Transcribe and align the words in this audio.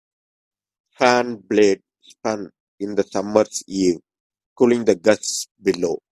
Fan 0.97 1.37
blades 1.47 1.83
spun 2.01 2.49
in 2.79 2.95
the 2.95 3.03
summer's 3.03 3.63
eve, 3.67 3.99
cooling 4.57 4.83
the 4.83 4.95
guests 4.95 5.45
below. 5.61 5.99